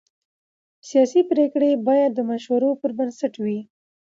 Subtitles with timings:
[0.89, 3.59] سیاسي پرېکړې باید د مشورو پر بنسټ وي